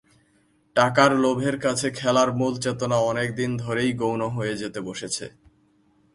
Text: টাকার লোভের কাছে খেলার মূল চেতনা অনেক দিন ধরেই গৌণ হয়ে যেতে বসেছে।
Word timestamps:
টাকার 0.75 1.11
লোভের 1.15 1.55
কাছে 1.59 1.87
খেলার 1.91 2.29
মূল 2.33 2.53
চেতনা 2.59 2.97
অনেক 3.01 3.29
দিন 3.35 3.51
ধরেই 3.57 3.91
গৌণ 3.93 4.21
হয়ে 4.27 4.55
যেতে 4.55 4.79
বসেছে। 4.81 5.25